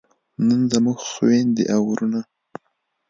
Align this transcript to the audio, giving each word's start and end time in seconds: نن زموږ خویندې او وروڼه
نن 0.47 0.61
زموږ 0.71 0.97
خویندې 1.09 1.63
او 1.75 1.81
وروڼه 1.89 2.21